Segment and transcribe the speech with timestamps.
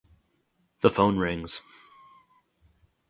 [0.79, 1.61] The phone rings.